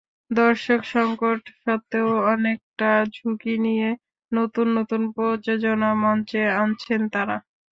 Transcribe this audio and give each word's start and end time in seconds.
দর্শক-সংকট 0.31 1.41
সত্ত্বেও 1.59 2.09
অনেকটা 2.27 2.89
ঝুঁকি 3.15 3.53
নিয়ে 3.65 3.89
নতুন 4.31 4.67
নতুন 4.77 5.01
প্রযোজনা 5.15 5.89
মঞ্চে 6.03 6.41
আনছেন 6.57 7.01
তাঁরা। 7.13 7.37